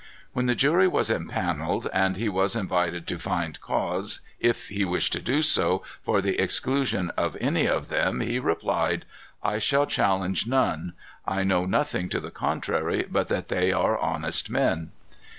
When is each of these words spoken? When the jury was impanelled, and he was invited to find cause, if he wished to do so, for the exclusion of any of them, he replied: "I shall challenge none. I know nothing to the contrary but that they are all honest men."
When 0.33 0.47
the 0.47 0.55
jury 0.55 0.87
was 0.87 1.11
impanelled, 1.11 1.85
and 1.93 2.17
he 2.17 2.27
was 2.27 2.55
invited 2.55 3.05
to 3.05 3.19
find 3.19 3.61
cause, 3.61 4.21
if 4.39 4.69
he 4.69 4.83
wished 4.83 5.13
to 5.13 5.21
do 5.21 5.43
so, 5.43 5.83
for 6.03 6.23
the 6.23 6.39
exclusion 6.41 7.11
of 7.15 7.37
any 7.39 7.67
of 7.67 7.87
them, 7.89 8.19
he 8.19 8.39
replied: 8.39 9.05
"I 9.43 9.59
shall 9.59 9.85
challenge 9.85 10.47
none. 10.47 10.93
I 11.27 11.43
know 11.43 11.67
nothing 11.67 12.09
to 12.09 12.19
the 12.19 12.31
contrary 12.31 13.05
but 13.11 13.27
that 13.27 13.49
they 13.49 13.71
are 13.71 13.95
all 13.95 14.09
honest 14.15 14.49
men." 14.49 14.89